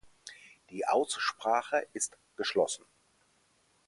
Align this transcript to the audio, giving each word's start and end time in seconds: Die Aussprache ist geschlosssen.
Die 0.71 0.87
Aussprache 0.87 1.85
ist 1.93 2.17
geschlosssen. 2.35 2.85